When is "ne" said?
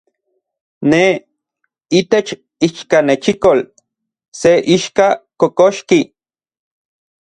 0.91-1.01